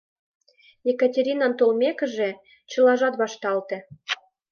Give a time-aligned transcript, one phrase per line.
[0.91, 2.29] Екатеринан толмекыже,
[2.71, 3.77] чылажат вашталте.